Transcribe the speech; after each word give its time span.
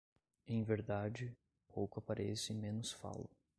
Em 0.47 0.63
verdade, 0.63 1.31
pouco 1.67 1.99
apareço 1.99 2.51
e 2.51 2.55
menos 2.55 2.91
falo. 2.91 3.29